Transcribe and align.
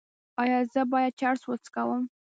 ایا 0.41 0.59
زه 0.73 0.81
باید 0.91 1.13
چرس 1.19 1.41
وڅکوم؟ 1.47 2.03